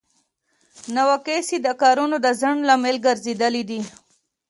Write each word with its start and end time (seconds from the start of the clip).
نواقص 0.95 1.47
یې 1.53 1.59
د 1.65 1.67
کارونو 1.81 2.15
د 2.25 2.27
ځنډ 2.41 2.59
لامل 2.67 2.97
ګرځیدل 3.05 3.55
دي. 3.69 3.81